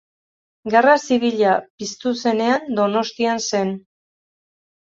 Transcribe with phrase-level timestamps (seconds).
[0.75, 1.51] Gerra Zibila
[1.83, 3.73] piztu zenean Donostian zen.